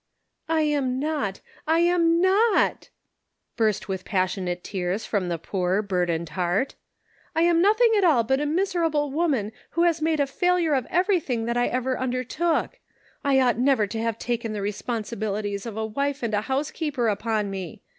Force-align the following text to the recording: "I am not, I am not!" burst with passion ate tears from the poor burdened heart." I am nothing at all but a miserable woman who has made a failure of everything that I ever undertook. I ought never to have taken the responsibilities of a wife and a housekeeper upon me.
"I 0.49 0.61
am 0.61 0.97
not, 0.99 1.41
I 1.67 1.77
am 1.81 2.19
not!" 2.19 2.89
burst 3.55 3.87
with 3.87 4.03
passion 4.03 4.47
ate 4.47 4.63
tears 4.63 5.05
from 5.05 5.29
the 5.29 5.37
poor 5.37 5.83
burdened 5.83 6.29
heart." 6.29 6.73
I 7.35 7.43
am 7.43 7.61
nothing 7.61 7.91
at 7.95 8.03
all 8.03 8.23
but 8.23 8.41
a 8.41 8.47
miserable 8.47 9.11
woman 9.11 9.51
who 9.77 9.83
has 9.83 10.01
made 10.01 10.19
a 10.19 10.25
failure 10.25 10.73
of 10.73 10.87
everything 10.89 11.45
that 11.45 11.55
I 11.55 11.67
ever 11.67 11.99
undertook. 11.99 12.79
I 13.23 13.39
ought 13.41 13.59
never 13.59 13.85
to 13.85 14.01
have 14.01 14.17
taken 14.17 14.53
the 14.53 14.61
responsibilities 14.63 15.67
of 15.67 15.77
a 15.77 15.85
wife 15.85 16.23
and 16.23 16.33
a 16.33 16.41
housekeeper 16.41 17.07
upon 17.07 17.51
me. 17.51 17.83